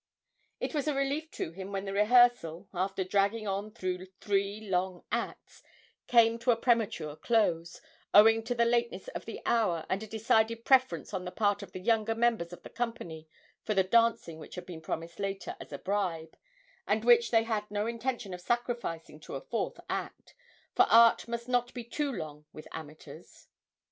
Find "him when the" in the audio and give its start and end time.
1.51-1.93